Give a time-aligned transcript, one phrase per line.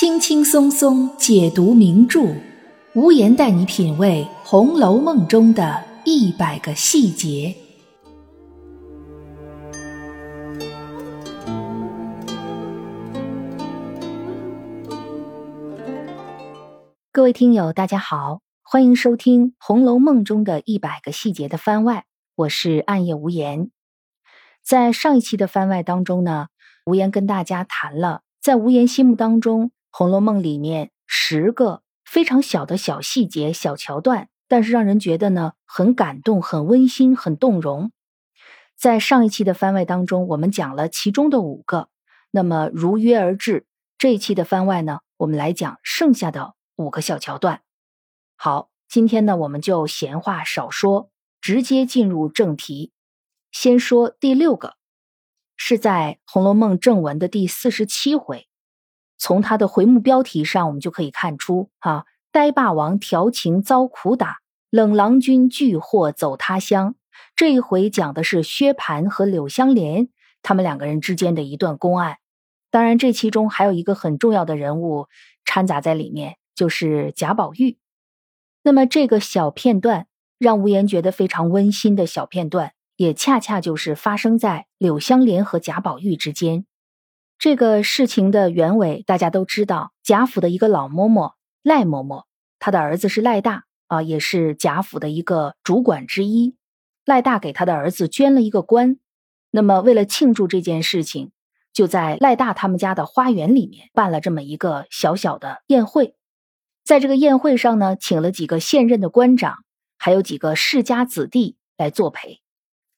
[0.00, 2.34] 轻轻松松解读名著，
[2.94, 7.54] 无言带你品味《红楼梦》中的一百个细节。
[17.12, 23.70] 各位听友，大家好，欢迎收听《红楼梦》中的一百个细节的番外，我是暗夜无言。
[24.64, 26.46] 在上一期的番外当中呢，
[26.86, 37.92] 无言跟大家谈了，在无言心目当中，《红楼梦》里面十个非常小的小细节、小桥段，但是让人觉得呢很感动、很温馨、很动容。
[38.76, 41.88] 在上一期的番外当中，我们讲了其中的五个，
[42.30, 43.66] 那么如约而至，
[43.98, 47.62] 这一期的番外呢，我们来讲剩下的五个小桥段。
[48.36, 51.10] 好，今天呢，我们就闲话少说，
[51.40, 52.92] 直接进入正题。
[53.52, 54.76] 先说第六个，
[55.56, 58.46] 是在《红楼梦》正文的第四十七回。
[59.20, 64.38] 从它的回目标题上，我们就可以看出，啊，呆霸王调情遭苦打，
[64.70, 66.94] 冷郎君拒货走他乡。
[67.36, 70.08] 这一回讲的是薛蟠和柳湘莲
[70.42, 72.16] 他们两个人之间的一段公案。
[72.70, 75.06] 当然，这其中还有一个很重要的人物
[75.44, 77.76] 掺杂在里面，就是贾宝玉。
[78.62, 80.06] 那么这个小片段
[80.38, 82.72] 让无言觉得非常温馨的小片段。
[82.96, 86.66] 也恰恰就是发生在柳湘莲和贾宝玉之间。
[87.40, 92.24] 这个事情的原委大家都知道，贾府的一个老嬷嬷赖嬷嬷，
[92.58, 96.54] 她的儿子是赖大啊，也是贾府的一个主管之一。
[97.06, 98.98] 赖大给他的儿子捐了一个官，
[99.52, 101.32] 那么为了庆祝这件事情，
[101.72, 106.14] 就在赖大他们家的花园里面办了这么一个小小的宴会。
[106.84, 109.64] 在这个宴会上呢，请了几个现任的官长，
[109.96, 112.42] 还有几个世家子弟来作陪。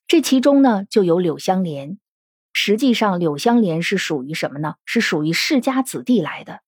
[0.05, 1.97] 这其中呢，就有柳湘莲。
[2.53, 4.75] 实际上，柳湘莲是属于什么呢？
[4.85, 6.61] 是属于世家子弟来的。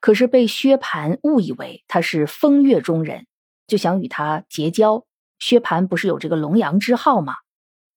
[0.00, 3.26] 可是被薛蟠误以为他是风月中人，
[3.66, 5.04] 就想与他结交。
[5.38, 7.34] 薛蟠不是有这个龙阳之好吗？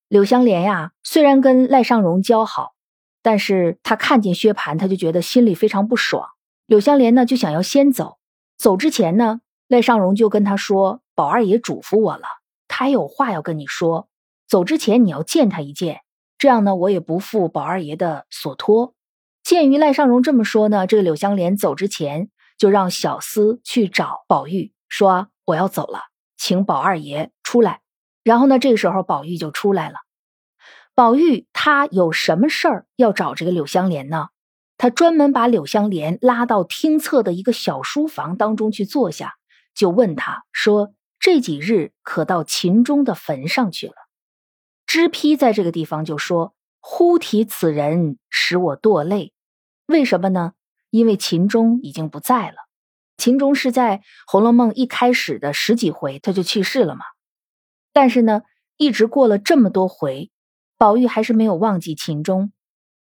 [0.07, 2.73] 柳湘莲呀，虽然跟赖尚荣交好，
[3.21, 6.29] 但是他看见薛蟠，他就觉得心里非常不爽。
[6.65, 8.17] 柳湘莲呢，就想要先走。
[8.57, 12.23] 走之前呢，赖尚荣就跟他说：“宝二爷嘱咐我了，
[12.67, 14.09] 他有话要跟你说。”
[14.47, 16.01] 走之前你要见他一见，
[16.39, 18.95] 这样呢，我也不负宝二爷的所托。
[19.43, 25.99] 鉴于赖尚荣这么说呢，这个柳湘莲走之前就让小厮去找宝玉，说我要走了，
[26.37, 27.81] 请宝二爷出来。
[28.23, 29.95] 然后呢，这个时候宝玉就出来了。
[30.95, 34.29] 宝玉他有什么事儿要找这个柳湘莲呢？
[34.77, 39.35] 他专门把柳湘莲拉到厅侧的一个小书房当中去坐下，
[39.75, 43.93] 就问他说：“这几日可到秦钟的坟上去了？”
[44.89, 49.33] 知批在这个地方就说：“忽提此人，使我堕泪。
[49.85, 50.53] 为什么呢？
[50.89, 52.55] 因为秦钟已经不在了。
[53.15, 57.01] 秦钟是在《红楼梦》一开始的十几回他就去世了嘛。
[57.93, 58.41] 但是呢，
[58.77, 60.31] 一直过了这么多回，
[60.79, 62.51] 宝玉还是没有忘记秦钟。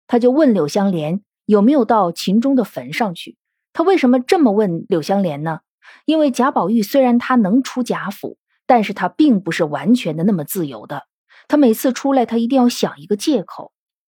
[0.05, 3.37] 他就问柳湘莲有没有到秦钟的坟上去。
[3.73, 5.61] 他为什么这么问柳湘莲呢？
[6.05, 8.37] 因为贾宝玉虽然他能出贾府，
[8.67, 11.05] 但是他并不是完全的那么自由的。”
[11.51, 13.73] 他每次出来，他一定要想一个借口，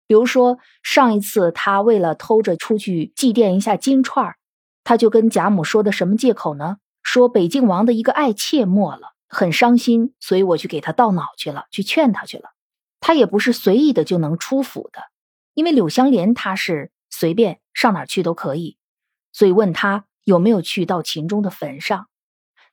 [0.07, 4.37] 比如说上一次他为了偷着出去祭奠一下金钏儿，
[4.85, 6.77] 他就跟贾母说的什么借口呢？
[7.03, 12.51] 说北静王的一个爱妾没了，很伤心，所以我去给他倒脑去了，去劝他去了。
[13.01, 15.01] 他也不是随意的就能出府的，
[15.55, 18.79] 因为柳湘莲他是随便上哪去都可以，
[19.33, 22.07] 所以问他有没有去到秦钟的坟上。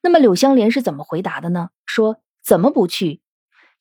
[0.02, 1.70] 那么柳湘莲是怎么回答的呢？
[1.84, 3.20] 说怎么不去？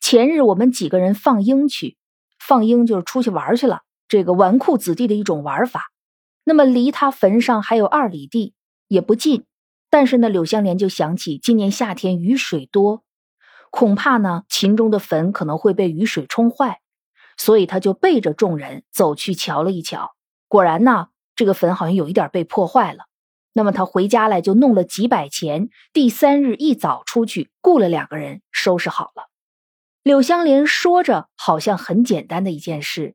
[0.01, 1.95] 前日我们几个人放鹰去，
[2.39, 3.81] 放鹰就是出去玩去了。
[4.07, 5.84] 这个纨绔子弟的一种玩法。
[6.44, 8.56] 那么离他坟上还有二里地，
[8.88, 9.45] 也不近。
[9.91, 13.03] 但是呢，柳湘莲就想起今年夏天雨水多，
[13.69, 16.81] 恐怕呢秦钟的坟可能会被雨水冲坏，
[17.37, 20.11] 所以他就背着众人走去瞧了一瞧。
[20.47, 23.05] 果然呢，这个坟好像有一点被破坏了。
[23.53, 29.30] 那么他回家来就弄了几百钱，第三日一早出去雇了两个人收拾好了。
[30.03, 33.14] 柳湘莲说着，好像很简单的一件事，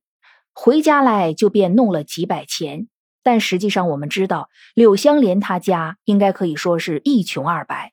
[0.53, 2.87] 回家来就便弄了几百钱。
[3.25, 7.93] 但实际上，我们知道柳湘莲她家应该可以说是一穷二白，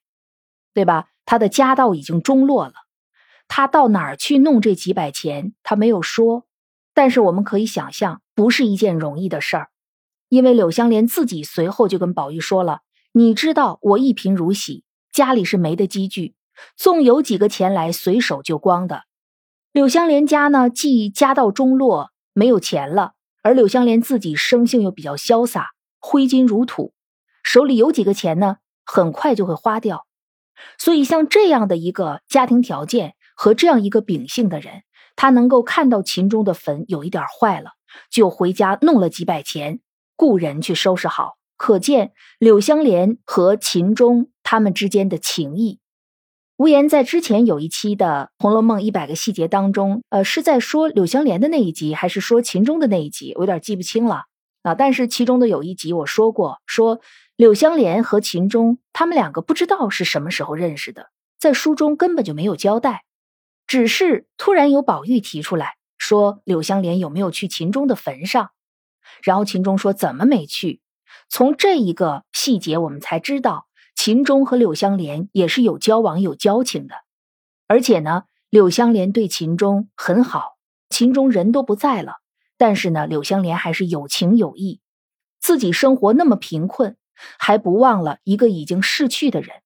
[0.76, 1.08] 对吧？
[1.26, 2.74] 她的家道已经中落了，
[3.48, 5.56] 她到哪儿去弄这几百钱？
[5.64, 6.46] 她没有说。
[6.94, 9.70] 但是我们可以想象，不是一件容易的事儿，
[10.30, 12.82] 因为柳湘莲自己随后就跟宝玉说了
[13.14, 16.36] ：“你知道我一贫如洗，家里是没的积聚。”
[16.76, 19.04] 纵有几个钱来，随手就光的。
[19.72, 25.70] 柳湘莲家呢，既家道中落，没有钱了，而柳湘莲自己生性又比较潇洒，
[26.00, 26.94] 挥金如土，
[27.44, 30.06] 手里有几个钱呢，很快就会花掉。
[30.78, 34.84] 所以，像这样的一个家庭条件和这样一个秉性的人，
[35.16, 37.72] 他能够看到秦钟的坟有一点坏了，
[38.12, 39.80] 就回家弄了几百钱，
[40.16, 41.34] 雇人去收拾好。
[41.58, 45.80] 可见柳香莲和秦钟他们之间的情谊。
[46.64, 53.34] 无言在之前有一期的《红楼梦一百个细节》当中，呃，是在说柳香莲的那一集，还是说秦钟的那一集？
[53.36, 54.28] 我有点记不清了
[54.62, 54.74] 啊。
[54.74, 57.02] 但是其中的有一集我说过，说
[57.36, 63.04] 柳香莲和秦钟他们两个不知道是什么时候认识的，在书中根本就没有交代，
[63.68, 68.52] 只是突然有宝玉提出来说柳香莲有没有去秦钟的坟上，
[69.22, 70.80] 然后秦钟说怎么没去。
[71.28, 76.96] 从这一个细节，我们才知道秦钟和柳香莲也是有交往、有交情的。
[77.68, 80.58] 而且呢，柳香莲对秦钟很好。
[80.90, 82.18] 秦钟人都不在了，
[82.58, 84.80] 但是呢，柳香莲还是有情有义。
[85.40, 86.98] 自己生活那么贫困，
[87.40, 89.58] 还不忘了一个已经逝去的人。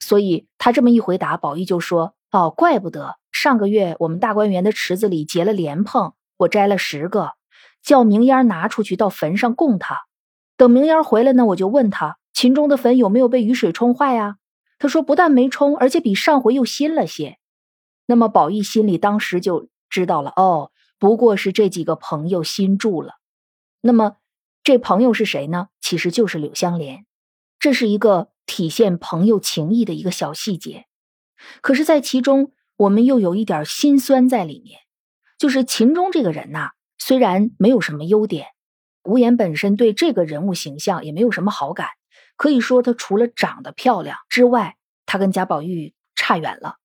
[0.00, 7.32] 所以他这么一回答，宝玉就说：“哦，怪不得上个月我们大观园的池子里结了莲蓬，我摘了十个，
[7.82, 10.00] 叫明烟拿出去到坟上供他。”
[10.56, 14.36] 等明烟回来呢，我就问他秦钟的坟有没有被雨水冲坏呀？
[14.78, 17.38] 他说不但没冲，而且比上回又新了些。
[18.06, 23.14] 那么宝玉心里当时就知道了，哦，不过是这几个朋友新住了。
[23.80, 24.16] 那么
[24.62, 25.68] 这朋友是谁呢？
[25.80, 27.06] 其实就是柳香莲。
[27.60, 30.86] 这是一个体现朋友情谊的一个小细节。
[31.62, 34.80] 可是，在其中我们又有一点心酸在里面，
[35.38, 38.48] 就是秦钟这个人呐，虽然没有什么优点。
[39.04, 41.88] 无言本身对这个人物形象也没有什么好感，
[42.36, 44.76] 可以说他除了长得漂亮之外，
[45.06, 46.76] 他跟贾宝玉差远了，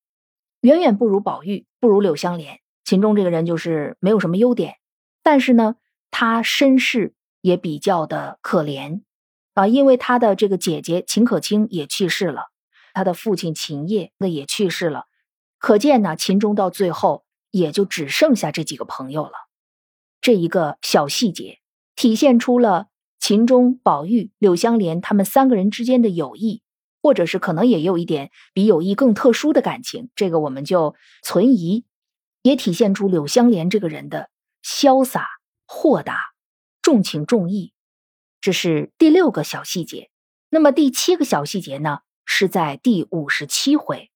[0.60, 2.60] 远远不如宝玉，不如柳香莲。
[2.84, 4.76] 秦钟这个人就是没有什么优点，
[5.22, 5.76] 但是呢，
[6.10, 9.02] 他身世也比较的可怜
[9.54, 12.46] 啊，因为他的这个姐姐秦可卿也去世了，
[12.94, 15.04] 他的父亲秦业那也去世了，
[15.58, 19.32] 可见呢，秦钟到最后也就只剩下这几个朋友了。
[20.20, 21.58] 这一个小细节。
[21.96, 22.86] 体现出了
[23.20, 26.62] 秦钟、宝玉、柳香莲他们三个人之间的友谊，
[27.02, 31.84] 或者是可能也有一点比友谊更特殊的感情，这个我们就存疑。
[32.42, 34.30] 也体现出柳香莲这个人的
[34.64, 35.28] 潇洒、
[35.66, 36.18] 豁达、
[36.80, 37.74] 重情重义。
[38.40, 40.08] 这是第六个小细节。
[40.48, 41.98] 那么第七个小细节呢？
[42.24, 44.10] 是在第五十七回。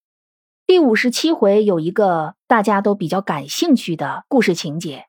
[0.67, 5.05] 第五十七回有一个大家都比较感兴趣的故事情节。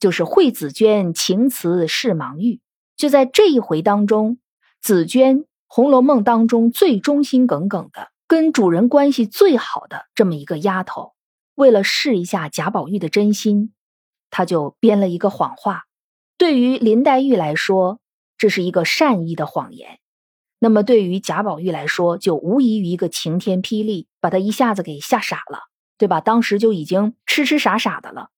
[0.00, 2.60] 就是惠子娟情辞是盲玉，
[3.00, 4.36] 就在这一回当中，
[4.82, 11.14] 紫娟《红楼梦》当中最忠心耿耿的、跟主人关系最好的这么一个丫头，
[11.54, 13.72] 为了试一下贾宝玉的真心，
[14.28, 15.84] 她就编了一个谎话。
[16.36, 18.00] 对于林黛玉来说，
[18.36, 19.96] 这是一个善意的谎言；
[20.58, 25.60] 那么对于贾宝玉来说，就无异于一个晴天霹雳，把他一下子给吓傻了，
[25.96, 26.20] 对吧？
[26.20, 28.28] 当时就已经痴痴傻傻的了。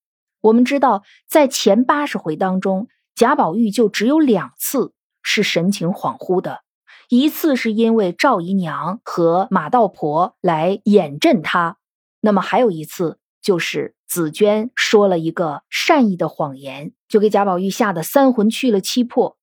[0.40, 2.86] 我们知道，在前八十回当中，
[3.22, 6.62] 贾宝玉就只有两次是神情恍惚的，
[7.08, 11.76] 一次是因为赵姨娘和马道婆来掩阵他，
[12.20, 19.36] 那么还有一次就是紫娟说了一个善意的谎言，就给贾宝玉吓得三魂去了七魄。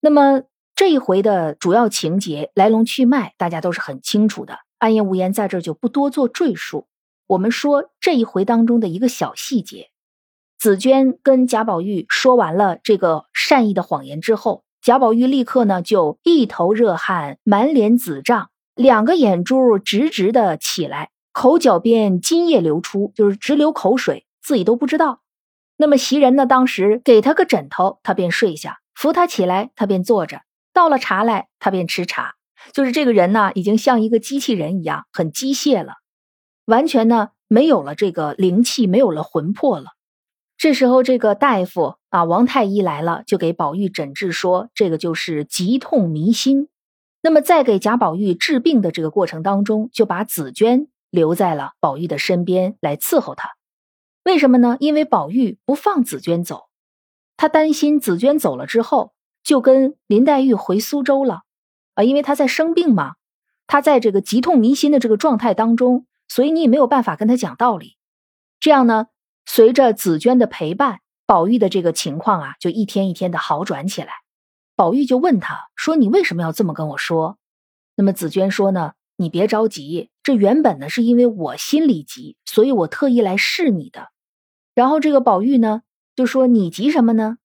[0.00, 6.86] 那么这一回的主要情节来龙去脉，大家都是很清楚的，暗夜无言在这就不多做赘述。
[7.26, 9.90] 我们说这一回当中的一个小细节。
[10.58, 25.20] 紫娟跟贾宝玉说完了这个善意的谎言之后，贾宝玉立刻呢就一头热汗，满脸紫胀，两个眼珠直直的起来，口角边津液流出，就是直流口水，自己都不知道。
[25.76, 30.38] 那么袭人呢，当时给他个枕头，他便睡下；扶他起来，他便坐着；
[30.74, 32.34] 倒了茶来，他便吃茶。
[32.72, 35.92] 就是这个人呢，已经像一个机器人一样，很机械了，
[36.64, 39.86] 完全呢没有了这个灵气，没有了魂魄了。
[40.58, 46.68] 这时候，这个大夫啊，王太医来了，就给宝玉诊治说，这个就是急痛迷心。
[47.22, 53.50] 那么，在给贾宝玉治病的这个过程当中，就把紫娟留在了宝玉的身边来伺候他。
[54.24, 54.76] 为什么呢？
[54.80, 56.64] 因为宝玉不放紫娟走，
[57.36, 59.12] 他担心紫娟走了之后，
[59.44, 61.42] 就跟林黛玉回苏州了
[61.94, 63.14] 啊，因为他在生病嘛，
[63.68, 67.96] 他在这个急痛迷心的这个状态当中，所以你也没有办法跟他讲道理。
[68.58, 69.06] 这样呢？
[69.50, 74.12] 随着紫娟的陪伴，宝玉的这个情况啊，就一天一天的好转起来。
[74.76, 77.38] 宝玉就问他说：“你为什么要这么跟我说？”
[77.96, 84.10] 那么紫娟说呢：“你别着急，这原本呢是因为我心里急，所以我特意来试你的。”
[84.76, 85.80] 然后这个宝玉呢
[86.14, 87.38] 就说：“你急什么呢？”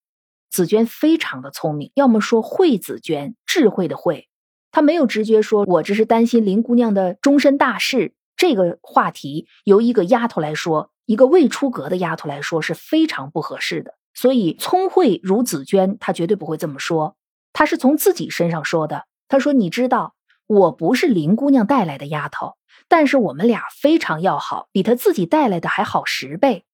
[0.52, 4.28] 紫娟非常的聪明，要么说慧紫娟，智慧的慧，
[4.72, 8.14] 她没有直觉说我这是担心林姑娘的终身大事。
[8.44, 13.94] 这个话题由一个丫头来说，一个未出阁的丫头来说是非常不合适的。
[14.14, 17.16] 所以聪慧如紫娟，她绝对不会这么说。
[17.54, 19.06] 她是从自己身上说的。
[19.30, 20.14] 她说：“你知道，
[20.46, 22.58] 我不是林姑娘带来的丫头，
[22.90, 26.66] 但是我们俩非常要好，比她自己带来的还好十倍。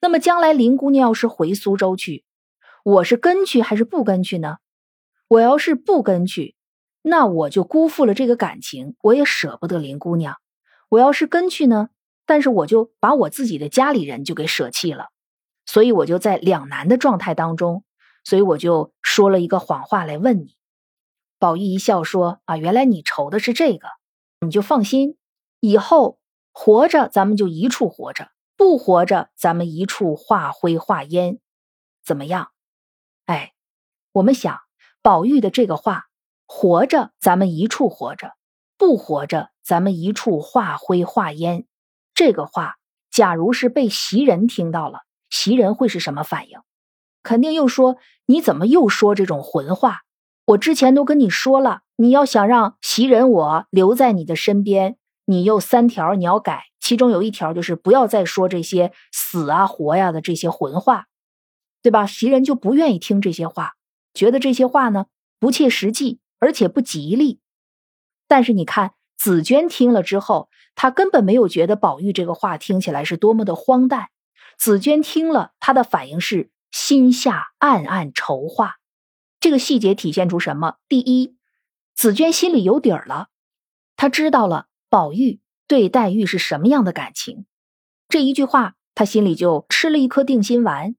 [0.00, 2.22] 那么将来林姑娘要是回苏州去，
[2.84, 4.58] 我是跟去还是不跟去呢？
[5.26, 6.54] 我要是不跟去，
[7.02, 10.36] 那我就辜负了这个感情，我也舍不得林姑娘。
[10.92, 11.88] 我要是跟去呢，
[12.26, 15.08] 但是我就把我自己的家里人就给舍弃了。”
[15.64, 17.82] 所以我就在两难的状态当中，
[18.24, 20.54] 所以我就说了一个谎话来问你。
[21.38, 23.88] 宝玉一笑说：“啊，原来你愁的是这个，
[24.40, 25.16] 你就放心，
[25.60, 26.18] 以后
[26.52, 31.38] 活着咱们就一处活着，不活着咱们一处化灰化烟，
[32.04, 32.50] 怎么样？”
[33.24, 33.54] 哎，
[34.12, 34.60] 我们想
[35.00, 36.04] 宝玉的这个话，
[36.44, 38.34] 活着咱们一处活着，
[38.82, 41.66] 不活着咱们一处化灰化烟，
[42.14, 42.78] 这个话，
[43.12, 45.02] 假如是被袭人听到了。
[45.30, 46.58] 袭人会是什么反应？
[47.22, 50.00] 肯定又说：“你怎么又说这种混话？
[50.46, 54.96] 我之前都跟你说了，你要想让袭人我留在你的身边，
[55.26, 61.06] 你又三条你要改，其中有一条就是不要再说这些死啊活呀的这些混话，
[61.84, 63.74] 对吧？”袭人就不愿意听这些话，
[64.12, 65.06] 觉得这些话呢
[65.38, 67.38] 不切实际，而且不吉利。
[68.32, 74.08] 但是你看紫娟听了之后，她根本没有觉得宝玉这个话听起来是多么的荒诞。
[74.56, 78.76] 紫娟听了，她的反应是心下暗暗筹划。
[79.38, 80.76] 这个细节体现出什么？
[80.88, 81.36] 第一，
[81.94, 83.28] 紫娟心里有底儿了，
[83.98, 87.44] 她知道了宝玉对黛玉是什么样的感情。
[88.08, 90.96] 这一句话，她心里就吃了一颗定心丸。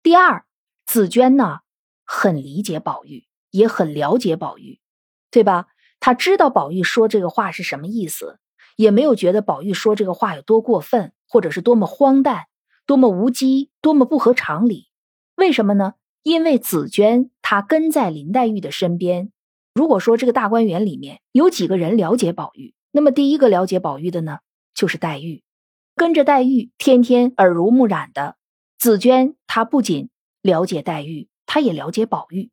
[0.00, 0.44] 第二，
[0.86, 1.58] 紫娟呢，
[2.04, 4.78] 很理解宝玉，也很了解宝玉，
[5.32, 5.66] 对吧？
[6.00, 8.38] 他知道宝玉说这个话是什么意思，
[8.76, 12.46] 也没有觉得宝玉说这个话有多过分，或者是多么荒诞。
[12.86, 14.88] 多么无稽，多么不合常理！
[15.34, 15.92] 为什么呢？
[16.22, 19.30] 因为紫娟她跟在林黛玉的身边。
[19.74, 24.38] 如果说这个大观园里面有几个人了解宝玉，那么第一个了解宝玉的呢，
[24.72, 25.42] 就是黛玉。
[25.96, 28.36] 跟着黛玉，天天耳濡目染的
[28.78, 30.08] 紫娟，她不仅
[30.40, 32.50] 了解黛玉，她也了解宝玉。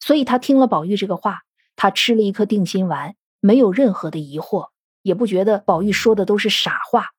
[0.00, 1.42] 所以她听了宝玉这个话，
[1.76, 4.70] 他吃了一颗定心丸，没有任何的疑惑，
[5.02, 7.10] 也不觉得宝玉说的都是傻话。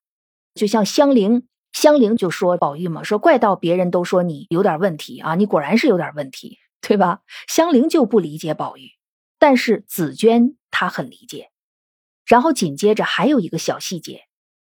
[0.53, 1.47] 就像香菱。
[1.73, 7.19] 香菱就说宝玉嘛，说怪到别人都说你有点问题啊，你果然是有点问题，对吧？
[7.47, 8.93] 香菱就不理解宝玉，
[9.37, 11.51] 但是紫娟她很理解。
[12.25, 14.23] 然后紧接着还有一个小细节，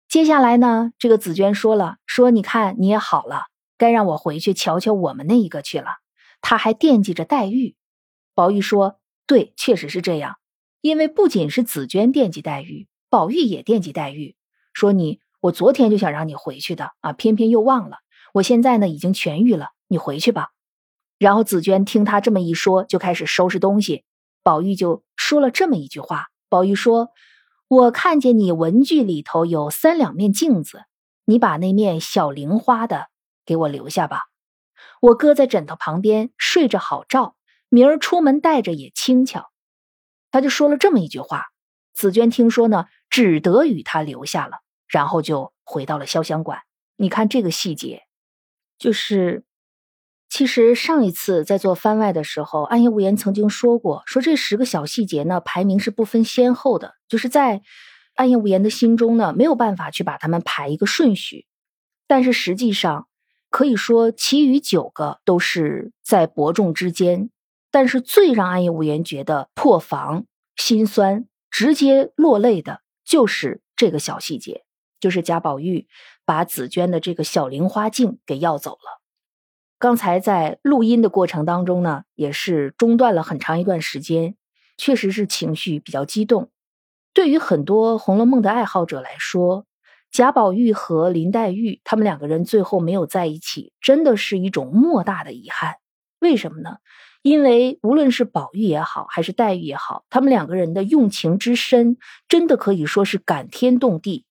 [0.07, 3.45] 接下来呢，这个紫娟说了，说你看你也好了，
[3.78, 5.87] 该让我回去瞧瞧我们那一个去了。
[6.42, 7.75] 他还惦记着黛玉。
[8.35, 8.99] 宝玉说，
[9.29, 10.39] 对，确实是这样，
[10.81, 14.35] 因为不仅是紫娟惦记黛玉，宝玉也惦记黛玉。
[14.73, 15.21] 说你。
[15.41, 17.99] 我昨天就想让你回去的啊，偏偏又忘了。
[18.35, 20.49] 我现在呢已经痊愈了，你回去吧。
[21.17, 24.03] 然后紫娟听他这么一说，就开始收拾东西。
[24.43, 27.11] 宝玉就说了这么一句话：宝玉说，
[27.69, 30.87] 我看见你文具里头有三两面镜子，
[31.25, 33.07] 你把那面小菱花的
[33.47, 34.23] 给我留下吧，
[35.01, 37.37] 我搁在枕头旁边睡着好照，
[37.69, 39.51] 明儿出门带着也轻巧。
[40.31, 41.47] 他就说了这么一句话。
[41.95, 44.59] 紫娟听说呢，只得与他留下了。
[44.87, 46.61] 然后就回到了潇湘馆。
[46.97, 48.05] 你看这个细节，
[48.79, 49.45] 就是
[50.31, 57.61] 其实上一次在做番外的时候，暗夜无言曾经说过，说这十个小细节呢，排名是不分先后的，就是在
[58.15, 61.47] 暗夜无言的心中呢，没有办法去把它们排一个顺序。
[62.07, 63.09] 但是实际上
[63.51, 67.29] 可以说，其余九个都是在伯仲之间。
[67.71, 70.25] 但是最让暗夜无言觉得破防、
[70.57, 74.65] 心酸、直接落泪的，就是这个小细节。
[75.01, 75.87] 就是贾宝玉
[76.25, 79.01] 把紫娟的这个小菱花镜给要走了。
[79.79, 84.35] 刚才在录音的过程当中呢，也是中断了很长一段时间，
[84.77, 86.51] 确实是情绪比较激动。
[87.15, 89.67] 对于很多《红楼梦》的爱好者来说，
[90.11, 95.77] 贾宝玉和林黛玉他们两个人最后没有在一起，真的是一种莫大的遗憾。
[96.19, 96.79] 为什么呢？
[97.23, 101.97] 因为无论是宝玉也好，还是黛玉也好，他们两个人的用情之深，
[102.29, 104.25] 真的可以说是感天动地。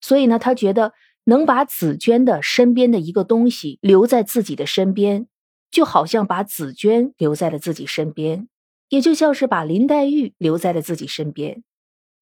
[0.00, 0.92] 所以呢，他觉得
[1.24, 5.26] 能把紫娟的身边的一个东西留在自己的身边，
[5.70, 8.48] 就好像把紫娟留在了自己身边，
[8.88, 11.64] 也就像是把林黛玉留在了自己身边。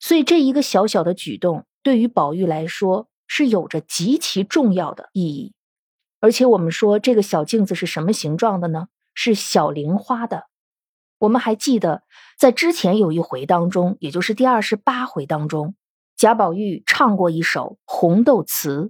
[0.01, 5.53] 所以这一个小小的举动，对于宝玉来说是有着极其重要的意义。
[6.21, 8.89] 而且我们说这个小镜子是什么形状的呢？
[9.17, 10.45] 是小玲花的。
[11.19, 12.03] 我们还记得，
[12.39, 15.75] 在之前有一回当中，也就是第二十八回当中，
[16.15, 18.83] 贾宝玉唱过一首《红豆词》，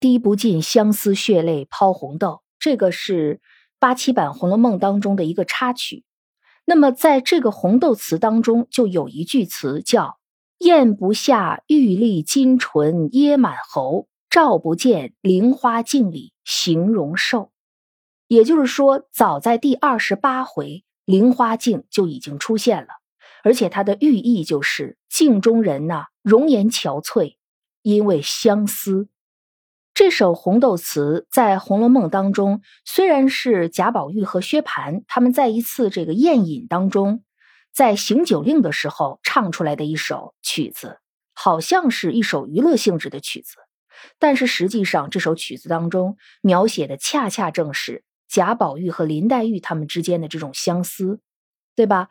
[0.00, 2.42] 滴不尽相思血泪抛红豆。
[2.58, 3.40] 这个是
[3.78, 6.04] 八七版《红楼梦》当中的一个插曲。
[6.64, 10.18] 那么，在这个《红豆词》当中，就有一句词叫
[10.58, 17.52] “咽不下玉粒金唇噎满喉，照不见菱花镜里形容瘦”。
[18.28, 20.84] 也就是说，早在第二十八回。
[21.04, 22.88] 菱花镜就已经出现了，
[23.42, 27.36] 而且它的寓意就是镜中人呐容颜憔悴，
[27.80, 29.08] 因为相思。
[29.94, 37.24] 这首《红豆词》在《红楼梦》当中，虽然是贾宝玉和薛蟠他们在一次这个宴饮当中，
[37.72, 40.98] 在行酒令的时候唱出来的一首曲子，
[41.32, 43.54] 好像是一首娱乐性质的曲子，
[44.18, 48.04] 但是实际上这首曲子当中描写的恰恰正是。
[48.28, 51.20] 贾宝玉和林黛玉他们之间的这种相思，
[51.74, 52.08] 对吧？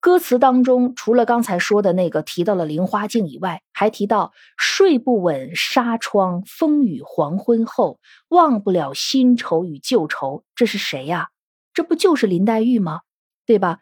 [0.00, 10.44] 歌词当中除了刚才说的那个提到了菱花镜以外，还提到睡不稳纱窗风雨黄昏后，忘不了新愁与旧愁。
[10.56, 11.28] 这是谁呀？
[11.72, 13.02] 这不就是林黛玉吗？
[13.46, 13.78] 对吧？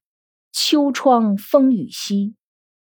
[0.52, 2.34] 秋窗风雨夕，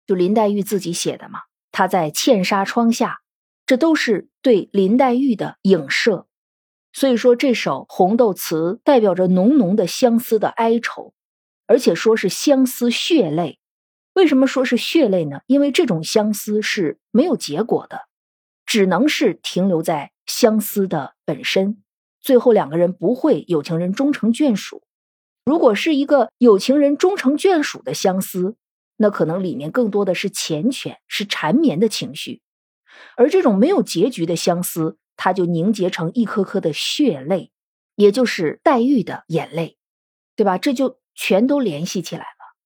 [0.07, 1.41] 就林黛玉自己写的嘛。
[1.73, 3.19] 她在茜纱窗下，
[3.67, 6.27] 这都是对林黛玉的影射。
[6.99, 11.13] 所以说，这首《红豆词》代表着浓浓的相思的哀愁，
[11.67, 13.59] 而且说是相思血泪。
[14.15, 15.41] 为什么说是血泪呢？
[15.47, 18.07] 因为这种相思是没有结果的，
[18.65, 21.83] 只能是停留在相思的本身。
[22.19, 24.83] 最后两个人不会有情人终成眷属。
[25.45, 28.57] 如果是一个有情人终成眷属的相思，
[28.97, 32.41] 那可能里面更多的是缱绻、是缠绵的情绪，
[33.19, 34.97] 而这种没有结局的相思。
[35.17, 37.51] 它就凝结成一颗颗的血泪，
[37.95, 39.79] 也就是黛玉的眼泪，
[40.37, 40.59] 对吧？
[40.59, 42.57] 这就全都联系起来了。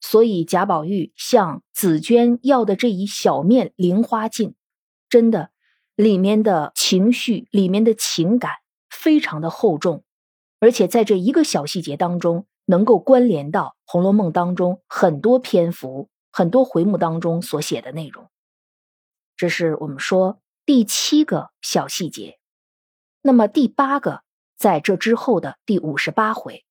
[0.00, 4.54] 所以贾宝玉向紫娟要的这一小面菱花镜，
[5.10, 5.50] 真的
[5.94, 8.52] 里面的情绪、里面的情感
[8.88, 10.02] 非常的厚重，
[10.58, 18.30] 而且在这一个小细节当中，能够关联到《红楼梦》当中很多篇幅、很多回目当中所写的内容。
[19.36, 20.40] 这是我们说。
[20.72, 22.38] 第七个小细节，
[23.22, 24.22] 那么第八个
[24.56, 26.64] 在这之后的第五十八回，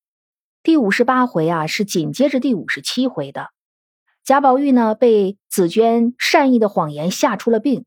[0.63, 3.49] 第五十八回啊是紧接着第五十七回的。
[4.23, 7.83] 贾宝玉呢被紫娟善意的谎言吓出了病，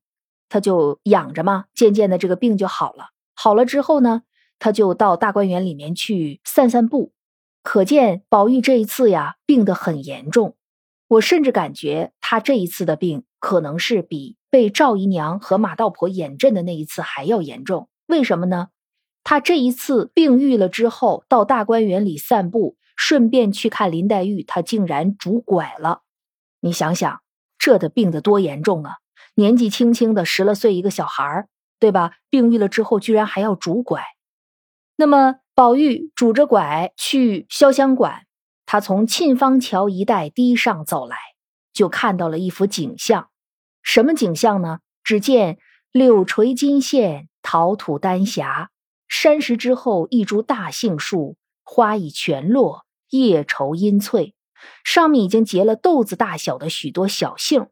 [0.51, 3.07] 他就养着嘛，渐渐的这个病就好了。
[3.33, 4.21] 好了之后呢，
[4.59, 7.15] 他就到大观园里面去散散步。
[7.63, 10.59] 可见宝玉这一次呀病得很严重，
[11.09, 14.39] 我甚至感觉他这一次的病可能是比。
[14.49, 18.69] 被赵姨娘和马道婆演阵的那一次还要严重，为什么呢？
[19.25, 26.03] 他这一次病愈了之后，到大观园里散步，顺便去看林黛玉，他竟然拄拐了。
[26.61, 27.23] 你想想，
[27.59, 28.97] 这的病得多严重啊！
[29.37, 31.49] 年纪轻轻的十来岁一个小孩
[31.81, 32.13] 对吧？
[32.29, 34.03] 病愈了之后，居然还要拄拐。
[34.97, 38.27] 那么，宝玉拄着拐去潇湘馆，
[38.67, 41.17] 他从沁芳桥一带堤上走来，
[41.73, 43.31] 就看到了一幅景象。
[43.83, 44.79] 什么景象呢？
[45.05, 45.59] 只见
[45.91, 48.71] 柳垂金线，桃土丹霞，
[49.09, 54.35] 山石之后一株大杏树，花已全落，叶稠阴翠，
[54.85, 57.67] 上面已经结了豆子大小的许多小杏，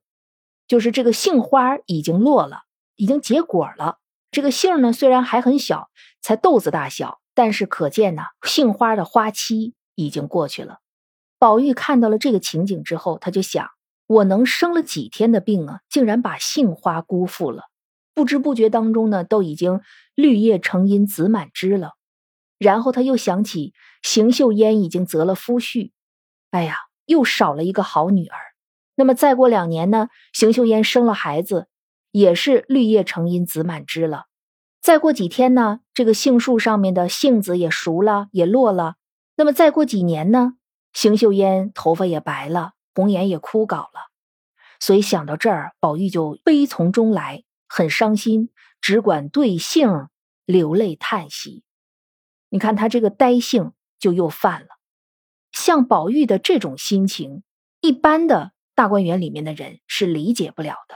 [0.66, 2.64] 就是这个杏花已经落了，
[2.96, 3.98] 已经结果了。
[4.32, 10.80] 这个杏呢，虽然还很小，才豆子大小，但是可见呢，杏花的花期已经过去了。
[11.38, 13.70] 宝玉看到了这个情景之后，他就想。
[14.10, 17.66] 我能生了几天的病啊，竟然把杏花辜负了，
[18.12, 19.82] 不知不觉当中呢，都已经
[20.16, 21.92] 绿叶成荫子满枝了。
[22.58, 25.92] 然后他又想起邢岫烟已经择了夫婿，
[26.50, 26.74] 哎呀，
[27.06, 28.36] 又少了一个好女儿。
[28.96, 31.68] 那么再过两年呢，邢岫烟生了孩子，
[32.10, 34.24] 也是绿叶成荫子满枝了。
[34.82, 38.96] 再过几天呢，这个杏树上面的杏子也熟了，也落了。
[39.36, 40.54] 那么再过几年呢，
[40.92, 42.72] 邢岫烟头发也白了。
[43.00, 44.10] 红颜也枯槁了，
[44.78, 48.50] 所以想到这儿，宝玉就悲从中来，很伤心，
[48.82, 50.08] 只管对杏
[50.44, 51.64] 流泪叹息。
[52.50, 54.68] 你看他这个呆性就又犯了。
[55.50, 57.42] 像宝玉的这种心情，
[57.80, 60.94] 一般的大观园里面的人是理解不了的。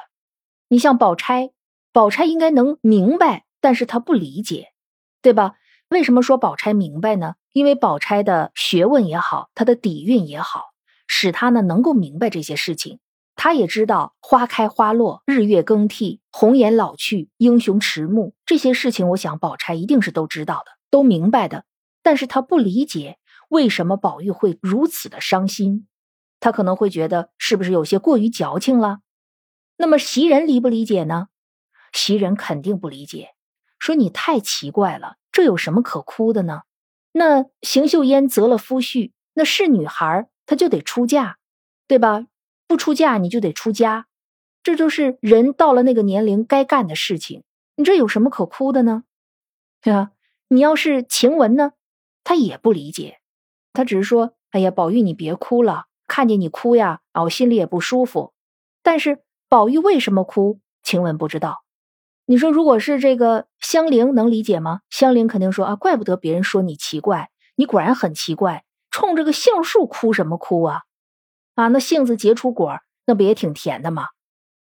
[0.68, 1.52] 你像宝钗，
[1.90, 4.74] 宝钗应该能明白，但是他不理解，
[5.22, 5.54] 对吧？
[5.88, 7.36] 为什么说宝钗明白呢？
[7.54, 10.73] 因为宝钗的学问也好，她的底蕴也好。
[11.06, 12.98] 使他呢能够明白这些事情，
[13.36, 21.64] 他也知道花开花落，日月更替，红颜老去，英雄迟暮这些事情，我想宝钗一定是都知道的，都明白的。
[22.02, 25.86] 但是他不理解为什么宝玉会如此的伤心？
[26.40, 28.98] 他可能会觉得是不是有些过于矫情了？
[29.76, 31.28] 那么袭人理不理解呢？
[31.92, 33.30] 袭人肯定不理解，
[33.78, 36.62] 说你太奇怪了，这有什么可哭的呢？
[37.12, 41.36] 那邢岫烟择了夫婿，那是女孩，他就得出嫁，
[41.86, 42.26] 对吧？
[42.66, 44.06] 不出嫁你就得出家，
[44.62, 47.42] 这就是人到了那个年龄该干的事情。
[47.76, 49.04] 你这有什么可哭的呢？
[49.82, 50.10] 对 吧？
[50.48, 51.72] 你要是晴雯呢，
[52.22, 53.18] 她也不理解，
[53.72, 58.32] 她只是说：“哎呀，宝玉你别哭了，看见你哭呀，啊，我心里也不舒服。”
[58.82, 61.64] 但是宝玉为什么哭，晴雯不知道。
[62.26, 64.80] 你说，如果是这个香菱能理解吗？
[64.88, 68.64] 香菱肯定说：“啊，怪不得别人说你奇怪，你果然很奇怪，
[68.96, 70.82] 冲这个杏树哭什么哭啊？
[71.56, 74.06] 啊，那杏子结出果，那不也挺甜的吗？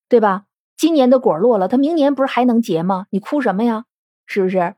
[0.08, 3.06] 对吧？”今年的果落了，它明年不是还能结吗？
[3.10, 3.84] 你哭什么呀？
[4.26, 4.74] 是不是？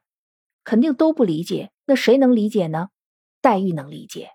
[0.62, 1.70] 肯定都不理解。
[1.86, 2.90] 那谁能理解呢？
[3.40, 4.32] 黛玉能理解。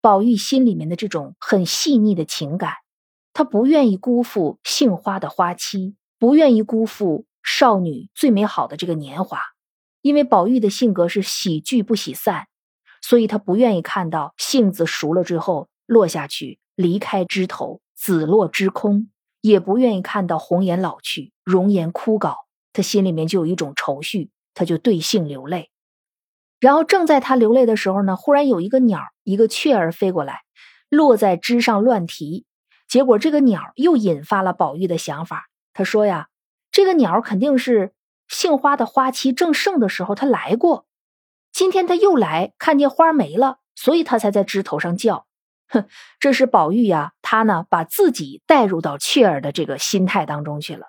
[0.00, 2.72] 宝玉心里面的这种很细腻的情感，
[3.32, 9.38] 他不愿意辜负杏花的花期，不愿意辜负少女最美好的这个年华。
[10.02, 12.48] 因为宝玉的性格是喜聚不喜散，
[13.06, 19.10] 所以他不愿意看到杏子熟了之后落下去，离开枝头，子落枝空。
[19.42, 22.34] 也不愿意看到红颜老去，容颜枯槁，
[22.72, 25.68] 他心里面就有一种愁绪，他就对杏流泪。
[26.60, 30.44] 然后正在他流泪的时候呢，忽然有一个鸟，一个雀儿飞过来，
[30.88, 32.46] 落在枝上乱啼。
[32.88, 35.50] 结果这个鸟又引发了宝玉的想法。
[35.74, 36.28] 他说呀，
[36.70, 37.92] 这个鸟肯定是
[38.28, 40.86] 杏花的花期正盛的时候他来过，
[41.54, 45.26] 今天他又来，看见花没了，所以他才在枝头上叫。
[45.70, 45.86] 哼，
[46.18, 50.88] 这是宝玉呀，他呢把自己带入到雀儿的这个心态当中去了。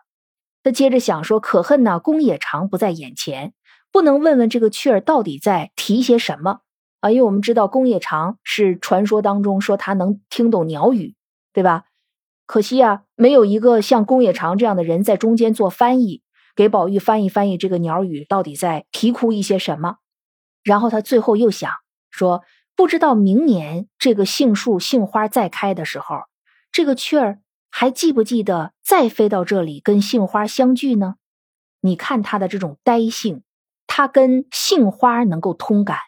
[0.64, 3.54] 他接着想说：“可恨呐，公冶长不在眼前，
[3.92, 6.62] 不能问问这个雀儿到底在提些什么
[7.00, 7.12] 啊？
[7.12, 11.14] 因为我们知道公冶长是传说当中说他能听懂鸟语，
[11.54, 11.84] 对吧？
[12.48, 16.24] 可惜啊，没有一个像公冶长这样的人在中间做翻译，
[16.56, 19.98] 给宝玉翻译翻译这个鸟语到底在啼哭一些什么。
[20.66, 21.72] 然后他最后又想
[22.12, 22.44] 说。”
[22.78, 26.24] 不知道明年这个杏树杏花再开的时候，
[26.74, 27.40] 这个雀儿
[27.72, 31.16] 还记不记得再飞到这里跟杏花相聚呢？
[31.80, 33.44] 你看它的这种呆性，
[33.88, 36.00] 它跟杏花能够通感，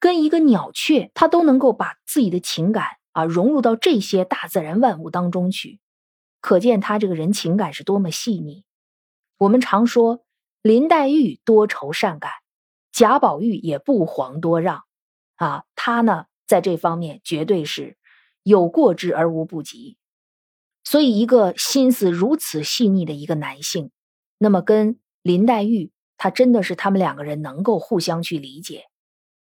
[0.00, 5.78] 跟一个鸟雀，它都能够把自己的情感啊融入到这些大自然万物当中去，
[6.40, 8.64] 可见他这个人情感是多么细腻。
[9.38, 10.24] 我们常说
[10.60, 12.32] 林黛玉多愁善感，
[12.96, 14.84] 贾宝玉也不遑多让。
[15.34, 17.98] 啊，他呢，在这方面绝对是
[18.42, 19.98] 有过之而无不及。
[20.82, 23.90] 所以，一个心思如此细腻的一个男性，
[24.38, 28.84] 那么跟林黛玉，他真的是他们两个人能够互相去理解。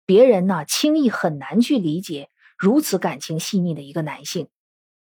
[0.06, 4.50] 别人呢，轻易很难去理解如此感情细腻的一个男性。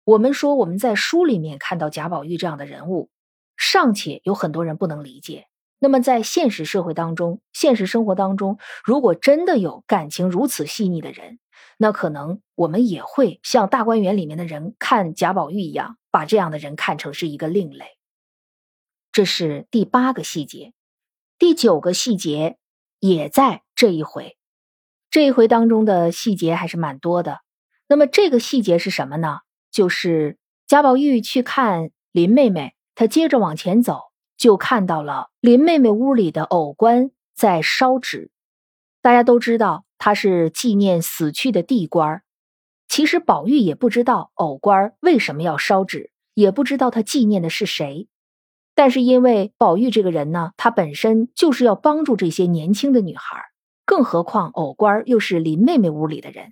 [0.04, 3.10] 我们说，我们在书里面看到贾宝玉这样的人物，
[3.56, 5.48] 尚且有很多人不能理解。
[5.84, 11.40] 那么，在现实社会当中，现实生活当中，如果真的有感情如此细腻的人，
[11.78, 17.84] 那可能我们也会像大观园里面的人看贾宝玉一样，把这样的人看成是一个另类。
[19.12, 20.72] 这是第八个细节，
[21.38, 22.56] 第九个细节
[23.02, 24.38] 也在这一回。
[25.10, 27.42] 这一回当中的细节还是蛮多的。
[27.90, 29.40] 那么这个细节是什么呢？
[29.70, 34.13] 就是贾宝玉去看林妹妹，他接着往前走。
[34.44, 38.30] 就看到了林妹妹屋里的藕官在烧纸，
[39.02, 42.24] 大家都知道他是纪念死去的地官
[42.90, 48.10] 其实宝玉也不知道藕官为什么要烧纸，也不知道他纪念的是谁。
[48.76, 53.46] 但是因为宝玉这个人呢，他本身就是要帮助这些年轻的女孩，
[53.86, 56.52] 更何况藕官又是林妹妹屋里的人，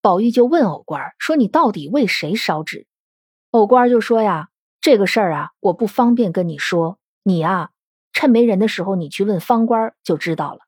[0.00, 2.86] 宝玉就问藕官说：“你到底为谁烧纸？”
[3.50, 7.70] 藕官就说：“呀，这个事儿啊，我不方便跟你说。”你呀，
[8.12, 10.60] 趁没人的时候，你去问方官就知道了。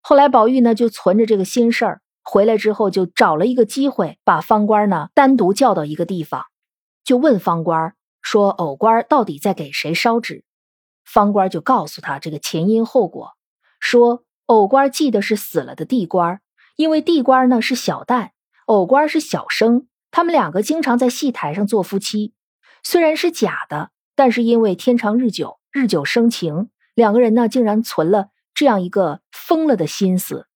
[0.00, 6.44] 后来宝玉呢就存着这个心事儿，回来之后就找了一个机会，把方官呢单独叫到一个地方，
[7.04, 10.44] 就问方官说：“偶官到底在给谁烧纸？”
[11.04, 13.32] 方官就告诉他这个前因后果，
[13.80, 16.40] 说偶官记得是死了的地官，
[16.76, 18.30] 因为地官呢是小旦，
[18.66, 22.34] 偶官是小生，他们两个经常在戏台上做夫妻，
[22.82, 25.57] 虽然是假的，但是因为天长日久。
[25.70, 30.46] 日久生情，两个人呢竟然存了这样一个疯了的心思。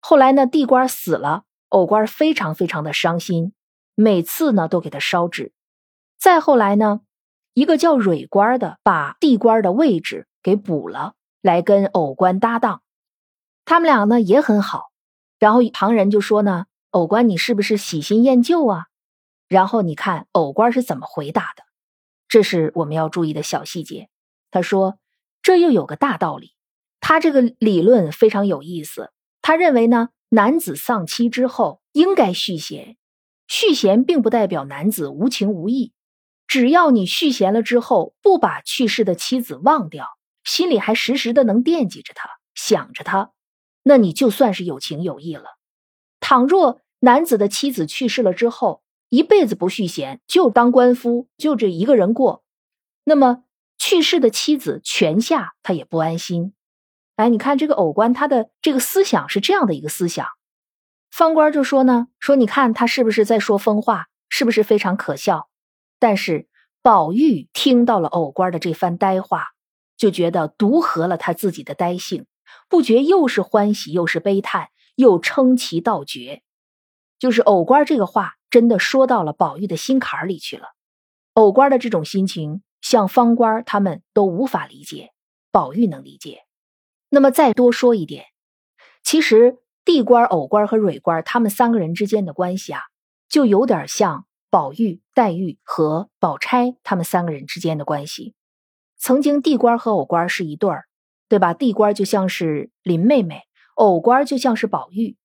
[0.00, 3.52] 后来呢，地官死了，藕官非常非常的伤心，
[3.94, 5.52] 每次呢都给他烧纸。
[6.18, 7.00] 再后来呢，
[7.54, 12.82] 一个叫蕊官的把地官的位置给补了，来跟藕官搭档。
[13.64, 14.90] 他们俩呢也很好。
[15.38, 18.86] 然后旁人就说呢，偶官，你是不是喜新厌旧啊？”
[19.48, 21.64] 然后你看偶官是怎么回答的，
[22.28, 24.08] 这是我们要注意的小细节。
[24.52, 24.98] 他说
[25.42, 26.52] ：“这又有个大道理。”
[27.00, 29.10] 他这个理论非常有意思。
[29.40, 32.96] 他认为呢，男子丧妻之后应该续弦，
[33.48, 35.92] 续弦并不代表男子无情无义。
[36.46, 40.06] 只要你续弦了之后，不把去世的妻子忘掉，
[40.44, 43.32] 心里还时时的能惦记着他，想着他，
[43.82, 45.56] 那你就算是有情有义了。
[46.20, 52.44] 倘若男子的妻子去世了之后，一辈子不续弦，就当官夫，就这一个人过。
[53.04, 53.42] 那么
[53.84, 56.54] 去世的妻子泉下，他也不安心。
[57.16, 60.28] 哎，你看这个偶官，他的这个思想是这样的一个思想。
[61.10, 65.48] 方官就说呢，说你看他是不是在说疯话，是不是非常可笑？
[65.98, 66.46] 但是
[66.80, 69.48] 宝玉听到了偶官的这番呆话，
[69.96, 72.26] 就觉得独合了他自己的呆性，
[72.68, 76.44] 不觉又是欢喜又是悲叹，又称其道绝。
[77.18, 78.34] 就是偶官这个话。
[78.48, 80.74] 真的说到了宝玉的心坎里去了，
[81.32, 85.12] 偶官的这种心情，像方官他们都无法理解，
[85.50, 86.42] 宝玉能理解。
[87.08, 88.26] 那么再多说一点，
[89.02, 92.82] 其实地官、偶官和蕊官他们三个人之间的关系啊，
[93.30, 98.34] 就有点像宝玉、黛玉和宝钗他们三个人之间的关系。
[98.98, 100.84] 曾经地官和偶官是一对儿，
[101.28, 101.54] 对吧？
[101.54, 103.44] 地官就像是林妹妹，
[103.76, 105.16] 偶官就像是宝玉。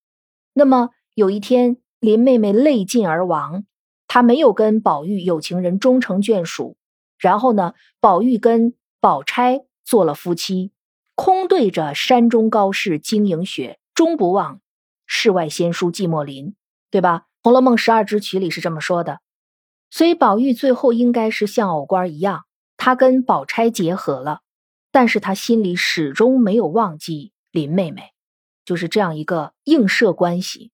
[0.53, 1.77] 那么有一天。
[1.99, 3.65] 林妹妹泪尽而亡，
[4.07, 6.76] 她没有跟宝玉有情人终成眷属。
[7.17, 10.71] 然后呢，宝玉跟宝钗做了夫妻，
[11.15, 14.61] 空对着山中高士晶莹雪，终不忘
[15.05, 16.55] 世外仙姝寂寞林，
[16.91, 17.19] 对吧？
[17.43, 19.21] 《红楼梦》十二支曲里是这么说的。
[19.89, 24.41] 所以宝玉最后应该是像偶官一样，他跟宝钗结合了，
[24.91, 28.11] 但是他心里始终没有忘记林妹妹，
[28.65, 30.71] 就是这样一个映射关系。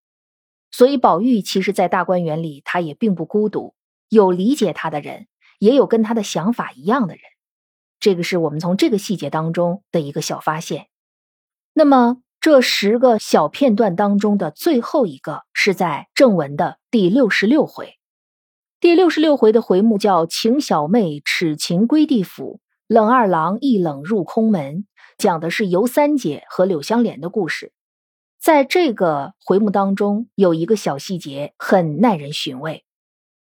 [0.71, 3.75] 所以，宝玉其实，在大观园里，他也并不孤独，
[4.10, 5.27] 有理解他的人，
[5.63, 7.23] 也有跟他的想法一样的人。
[8.02, 10.88] 这个是我们从这个细节当中的一个小发现。
[11.71, 17.97] 那么，这十个小片段当中的最后一个，是在正文的第六十六回。
[18.82, 24.86] 第六十六回的回目叫“请小妹耻情归地府，冷二郎一冷入空门”，
[25.17, 27.71] 讲的是尤三姐和柳湘莲的故事。
[28.38, 32.84] 在这个回目当中，有一个小细节很耐人寻味。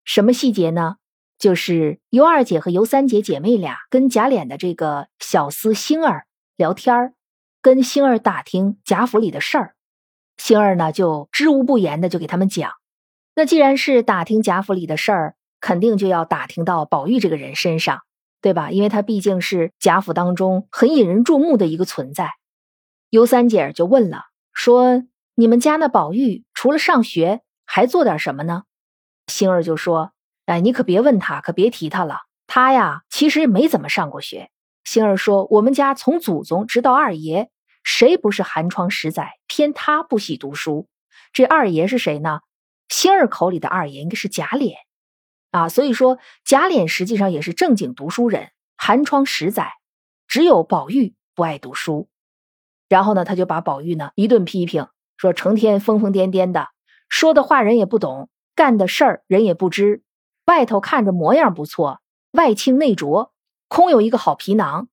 [0.04, 0.96] 什么细节呢？
[1.42, 7.14] 就是尤二姐和尤三姐姐妹俩跟贾琏的这个小厮星儿聊天儿，
[7.60, 9.74] 跟星儿打听贾府里的事儿。
[10.36, 12.70] 星儿呢就知无不言的就给他们讲。
[13.34, 18.02] 那既然是打听贾府里的事儿，肯定就要打听到宝玉这个人身上，
[18.40, 18.70] 对吧？
[18.70, 22.34] 因为他毕竟是贾府当中很引人注目的一个存在。
[23.10, 24.26] 尤三姐就问了。
[24.52, 25.02] 说
[25.34, 28.62] 你们家那宝玉除了上学，还做点什么呢？
[29.26, 30.12] 星儿就说
[30.52, 32.20] ：“哎，你可别问他，可别提他了。
[32.46, 34.50] 他呀，其实没怎么上过学。”
[34.84, 37.48] 星儿说：“我们家从祖宗直到二爷，
[37.82, 39.38] 谁不是寒窗十载？
[39.46, 40.88] 偏他不喜读书。
[41.32, 42.40] 这二爷是谁呢？
[42.90, 44.74] 星儿口里的二爷应该是贾琏
[45.52, 45.70] 啊。
[45.70, 49.72] 所以说，贾琏实际上也是正经读书人，寒窗十载，
[50.28, 52.10] 只有宝玉不爱读书。”
[52.90, 54.86] 然后呢，他就把宝玉呢一顿批评，
[55.16, 56.68] 说成天疯疯癫癫的，
[57.08, 60.02] 说的话人也不懂，干的事儿人也不知。
[60.46, 62.00] 外头看着模样不错，
[62.32, 63.32] 外轻内浊，
[63.68, 64.88] 空有一个好皮囊。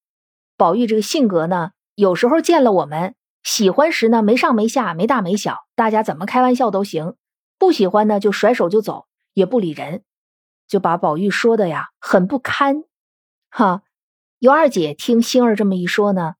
[0.58, 7.16] 宝玉这个性格呢，有时候见了我们喜欢时呢没上没下，没大没小，大家怎么开玩笑都行；
[7.58, 10.04] 不喜欢呢就甩手就走，也不理人，
[10.68, 12.84] 就把宝玉说的呀很不堪。
[13.50, 13.84] 哈，
[14.40, 16.36] 尤二姐听星儿这么一说呢。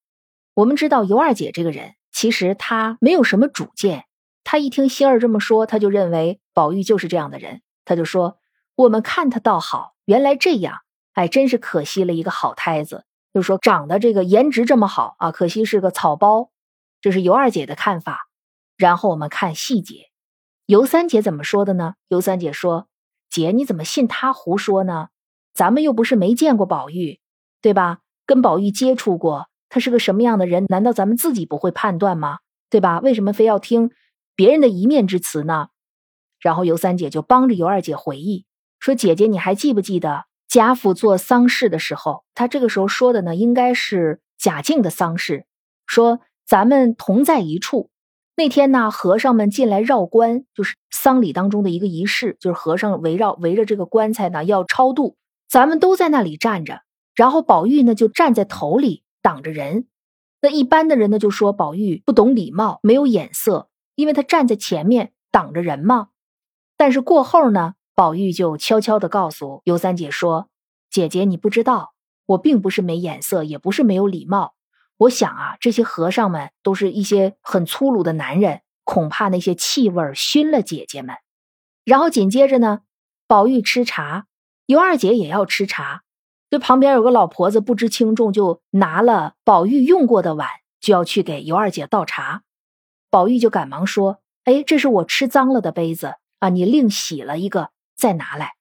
[0.56, 4.06] 我们知道尤二姐这个人，其实她没有什么主见。
[4.44, 7.62] 她一听星儿这么说，她就认为宝玉就是这样的人。
[7.86, 8.39] 她就说
[8.80, 13.04] ：“我们看他倒好，原来这样，哎，真是可惜了一个好胎子。
[13.34, 16.50] 就说长得这个颜值这么好啊，可惜是个草包。”
[17.02, 18.30] 这是尤二姐的看法。
[18.78, 20.12] 然后我们看细节，
[20.66, 21.96] 尤三姐怎么说的呢？
[22.08, 22.88] 尤三姐说
[23.30, 25.10] ：“姐，你怎么信他胡说呢？
[25.54, 27.20] 咱们又不是没见过宝玉，
[27.62, 28.00] 对吧？
[28.26, 30.64] 跟宝玉接触过。”他是个什么样的人？
[30.70, 32.40] 难道咱们自己不会判断吗？
[32.70, 33.02] 对吧？
[33.02, 33.92] 为什么非要听
[34.38, 35.68] 别人的一面之词呢？
[36.40, 38.46] 然后尤三姐就帮着尤二姐回忆
[38.80, 42.24] 说：“姐姐，你还记不记得贾府做丧事的时候？
[42.34, 45.46] 他这个时候说的呢，应该是贾静的丧事。
[45.86, 47.90] 说咱们同在一处。
[48.36, 55.18] 那天呢，和尚们进来绕棺，就是丧礼当中的一个仪式，就是和尚围绕围着这个棺材呢要超度，
[55.50, 56.82] 咱们都在那里站着，
[57.16, 59.86] 然后宝玉呢就站在头里。”挡着人，
[60.42, 66.08] 那一般的人呢就说宝玉不懂礼貌，没有眼色，因为他站在前面，挡着人嘛？
[66.78, 70.48] 但是过后呢，宝玉就悄悄的告诉尤三姐说
[70.90, 71.92] ：“姐姐，你不知道，
[72.28, 74.54] 我并不是没眼色，也不是没有礼貌。
[75.00, 81.18] 我想啊，这些和尚们都是一些很粗鲁的男人，恐怕那些气味熏了姐姐们。”
[81.84, 82.84] 然后紧接着呢，
[83.28, 84.28] 宝玉吃茶，
[84.68, 86.04] 尤二姐也要吃茶。
[86.50, 90.48] 这旁边有个老婆子，不知轻重，就拿了宝玉用过的碗，
[90.80, 92.44] 就要去给尤二姐倒茶。
[93.10, 98.54] 宝玉就赶忙说：“哎，这是我吃脏了的杯子啊，你另洗了一个再拿来。”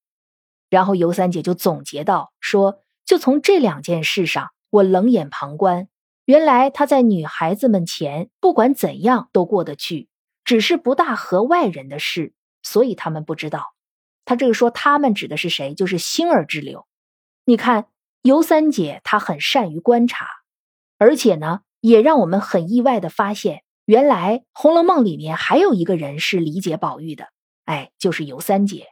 [0.69, 5.89] 然后尤三姐就总结道：“说就从这两件事上，我冷眼旁观，
[6.27, 10.09] 原来他在女孩子们前不管怎样都过得去，
[10.45, 13.73] 只是不大合外人的事，所以他们不知道。
[14.27, 15.75] 他这个说他们指的是谁？
[15.75, 16.87] 就是星儿之流。”
[17.47, 17.87] 你看
[18.21, 20.27] 尤三姐，她很善于观察，
[20.99, 27.29] 而且呢，也让我们很意外的发现，原来《红楼梦》里面还有一个人是理解宝玉的，
[27.65, 28.89] 哎，就是尤三姐。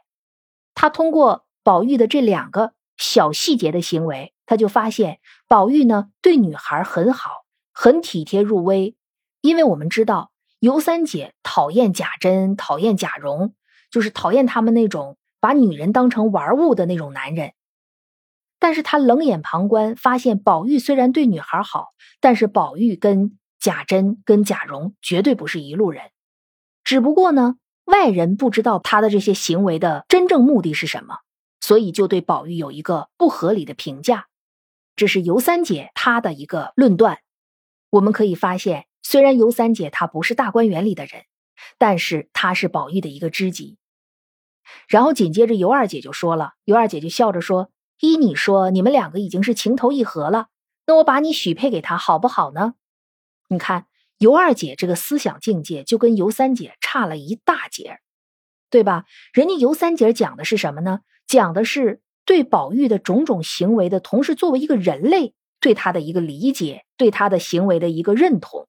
[0.79, 7.31] 他通过宝玉的这两个小细节的行为，他就发现宝玉呢对女孩很好，
[7.73, 8.95] 很体贴入微。
[9.41, 13.55] 因为我们知道尤三姐讨厌贾珍，讨厌贾蓉，
[13.89, 17.53] 就是讨厌他们那种把女人当成玩物的那种男人。
[18.59, 21.87] 但是他冷眼旁观，发现宝玉虽然对女孩好，
[22.21, 26.03] 但是宝玉跟贾珍、跟贾蓉绝对不是一路人。
[26.83, 31.17] 只不过呢，外人不知道他的这些行为的真正目的是什么，
[31.59, 34.27] 所以就对宝玉有一个不合理的评价。
[34.95, 37.19] 这是尤三姐她的一个论断。
[37.89, 41.23] 我们可以发现，虽然尤三姐她不是大观园里的人，
[41.79, 43.77] 但是她是宝玉的一个知己。
[44.87, 47.71] 然后紧接着尤二姐就说了，尤二姐就笑着说。
[47.99, 50.49] 依你说，你们两个已经是情投意合了，
[50.85, 52.75] 那我把你许配给他好不好呢？
[53.49, 53.87] 你看
[54.19, 57.99] 尤二姐这个思想境界就跟尤三姐差了一大截，
[58.69, 59.05] 对吧？
[59.33, 60.99] 人家尤三姐讲的是什么呢？
[61.27, 68.67] 讲的是对宝玉的种种行为的同时，作为一个人类对他的一个理解，对他的行为的一个认同。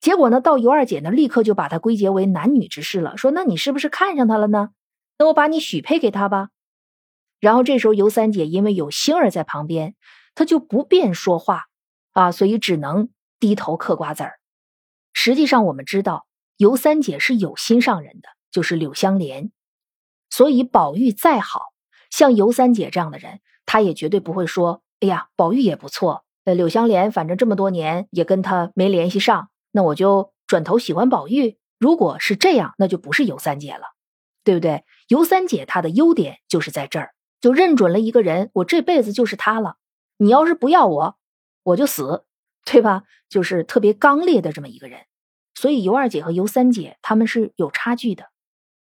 [0.00, 4.70] 结果呢，到尤二姐呢，立刻就把他归结为男女之事了，说那你是不是看上他了呢？
[5.18, 6.48] 那我把你许配给他吧。
[7.38, 9.94] 然后这时候尤三姐因为有星儿在旁边，
[10.34, 11.66] 她就不便说话
[12.12, 14.34] 啊，所以只能低头嗑瓜子儿。
[15.12, 19.50] 实际上我们知道尤三姐是有心上人的，就是柳香莲。
[20.30, 21.72] 所以宝玉再好
[22.10, 33.86] 像尤三姐这样的人，他也绝对不会说：“哎呀，宝玉也不错，呃，柳香莲反正这么多年也跟他没联系上，那我就转头喜欢宝玉。”如果是这样，那就不是尤三姐了，
[34.44, 34.84] 对不对？
[35.08, 37.10] 尤三姐她的优点就是在这儿。
[37.40, 39.74] 就认准了一个人，我这辈子就是他了。
[40.16, 41.16] 你要是不要我，
[41.64, 42.24] 我就死，
[42.64, 43.02] 对吧？
[43.28, 45.00] 就是特别刚烈的这么一个人。
[45.56, 48.30] 所以尤二姐和尤三姐他们是有差距的。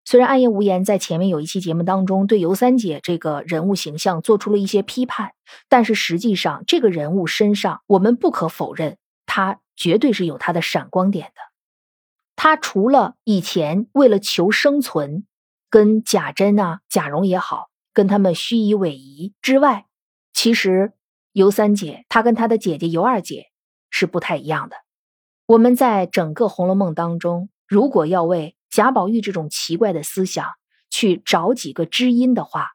[0.09, 5.33] 虽然暗夜无言在前面有一期节目当中对尤三姐这个人物形象做出了一些批判，
[5.67, 11.41] 但是实际上这个人物身上，我们不可否认，他绝对是有他的闪光点的。
[12.35, 15.27] 他除了以前为了求生存，
[15.69, 17.69] 跟贾珍啊、贾蓉也好。
[17.93, 19.85] 跟他们虚以委蛇之外，
[20.33, 20.93] 其实
[21.33, 23.51] 尤三姐她跟她的姐姐尤二姐
[23.91, 24.77] 是不太一样的。
[25.45, 30.51] 我们在整个《红楼梦》当中，如果要为贾宝玉这种奇怪的思想
[30.89, 32.69] 去找几个知音的话，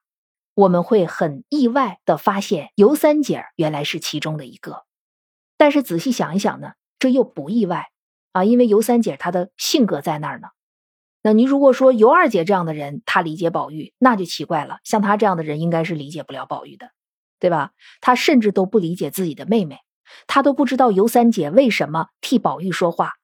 [0.52, 4.84] 我们会很意外的发现尤三姐原来是其中的一个。
[5.56, 7.86] 但是仔细想一想呢，这又不意外
[8.32, 10.48] 啊，因为尤三姐她的性格在那儿呢。
[11.22, 14.80] 那你如果说尤二姐这样的人，她理解宝玉，那就奇怪了。
[14.84, 16.90] 像她这样的人，应该是理解不了宝玉的，
[17.40, 17.70] 对吧？
[18.02, 19.78] 她甚至都不理解自己的妹妹，
[20.26, 23.14] 她都不知道尤三姐为什么替宝玉说话，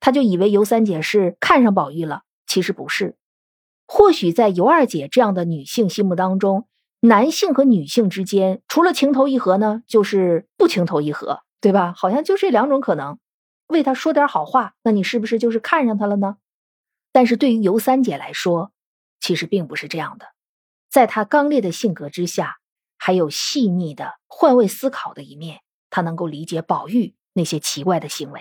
[0.00, 3.16] 她就以为尤三姐是看上宝玉了，其实不是。
[3.86, 6.68] 或许在尤二姐这样的女性心目当中，
[7.00, 11.94] 男性和女性之间，除了情投意合呢，就是不情投意合，对吧？
[11.96, 13.18] 好像就这两种可能。
[13.68, 16.36] 为他说点好话，那你是不是就是看上他了呢？
[17.12, 18.72] 但是对于尤三姐来说，
[19.20, 20.26] 其实并不是这样的。
[20.90, 22.56] 在她刚烈的性格之下，
[22.96, 25.60] 还有细腻的换位思考的一面，
[25.90, 28.40] 她能够理解宝玉那些奇怪的行为。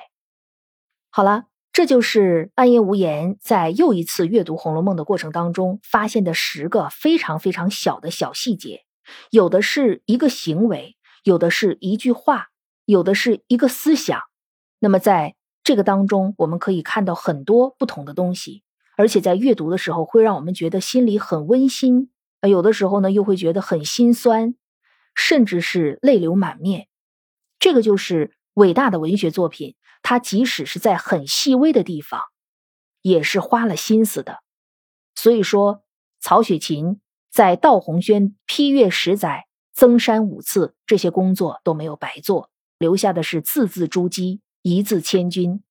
[1.17, 8.83] 好了，这就是暗夜无言在又一次阅读《红楼梦》的过程当中发现的十个非常非常小的小细节，
[9.31, 12.49] 有的是一个行为，有的是一句话，
[12.85, 14.21] 有的是一个思想。
[14.77, 18.61] 那么在这个当中，我们可以看到很多不同的东西，
[18.95, 22.11] 而且在阅读的时候会让我们觉得心里很温馨，
[22.41, 24.53] 呃，有的时候呢又会觉得很心酸，
[25.15, 26.85] 甚至是泪流满面。
[27.57, 29.73] 这个就是伟大的文学作品，
[30.09, 32.21] 他即使是在很细微的地方，
[33.01, 34.37] 也是花了心思的
[35.15, 35.83] 所以说，
[36.21, 42.49] 曹雪芹在悼红轩批阅十载，增删五次，这些工作都没有白做，
[42.79, 45.61] 留下的是字字珠玑，一字千钧。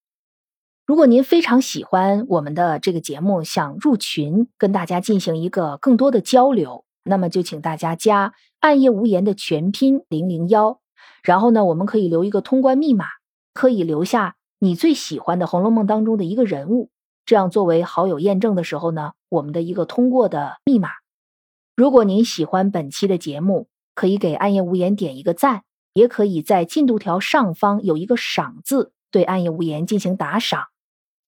[0.84, 10.82] 如果您非常喜欢我们的这个节目，想入群跟大家进行一个更多的交流，那么就请大家加“暗夜无言”的全拼零零幺，
[11.22, 13.07] 然后呢，我们可以留一个通关密码，
[13.57, 16.90] 可以留下你最喜欢的《红楼梦》当中的一个人物，
[17.24, 20.90] 这样作为好友验证的时候呢，我们的一个通过的密码。
[21.74, 30.66] 如果您喜欢本期的节目，可以给“暗夜无言”点一个赞，也可以在进度条上方有一个赏字，对“暗夜无言”进行打赏。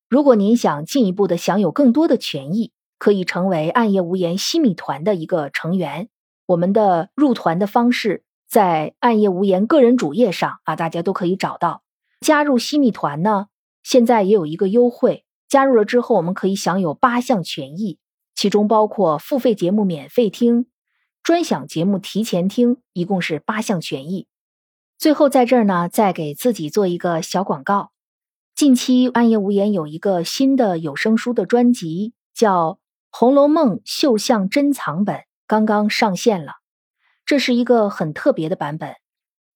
[0.08, 6.08] 如果您想进一步的享有更多的权益，可以成为暗夜无言西米团的一个成员。
[6.46, 11.82] 我们的入团的方式在暗夜无言个人主页上啊，大家都可以找到。
[12.20, 13.46] 加入西米团呢，
[13.82, 17.98] 现在也有一个优惠，加入了之后我们可以享有八项权益，
[18.34, 20.66] 其中包括付费节目免费听、
[21.22, 24.26] 专享节目提前听，一共是八项权益。
[24.98, 27.92] 最后在这儿呢，再给自己做一个小广告。
[28.56, 32.72] 近期暗夜无言有一个新的有声书的专辑，叫
[33.10, 35.16] 《红楼梦绣像珍藏本》，
[35.46, 36.54] 刚刚上线了。
[37.24, 38.96] 这是一个很特别的版本，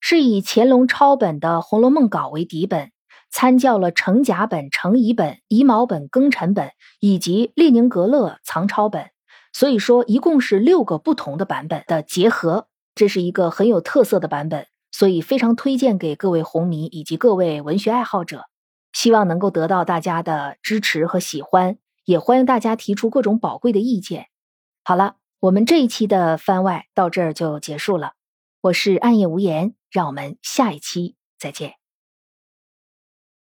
[0.05, 2.91] 是以乾隆抄本的《红楼梦》稿为底本，
[3.31, 9.11] 参教了程甲本、程乙本、乙卯本、庚辰本以及列宁格勒藏抄本，
[9.53, 12.67] 所以说一共是六个不同的版本的结合。
[12.93, 18.47] 这是一个很有特色的版本，所以非常推荐给各位红迷以及各位文学爱好者。
[18.91, 24.25] 希望能够得到大家的支持和喜欢，也欢迎大家提出各种宝贵的意见。
[24.83, 28.11] 好了，我们这一期的番外到这儿就结束了。
[28.63, 31.82] 我是暗夜无言，让我们下一期再见。